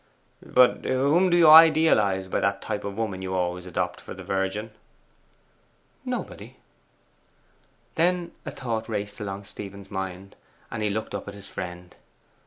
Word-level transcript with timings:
'But 0.43 0.83
whom 0.83 1.29
do 1.29 1.37
you 1.37 1.47
idealize 1.47 2.27
by 2.27 2.39
that 2.39 2.59
type 2.59 2.83
of 2.83 2.97
woman 2.97 3.21
you 3.21 3.35
always 3.35 3.67
adopt 3.67 4.01
for 4.01 4.15
the 4.15 4.23
Virgin?' 4.23 4.71
'Nobody.' 6.05 6.55
And 6.55 6.57
then 7.93 8.31
a 8.43 8.49
thought 8.49 8.89
raced 8.89 9.19
along 9.19 9.43
Stephen's 9.43 9.91
mind 9.91 10.35
and 10.71 10.81
he 10.81 10.89
looked 10.89 11.13
up 11.13 11.27
at 11.27 11.35
his 11.35 11.47
friend. 11.47 11.95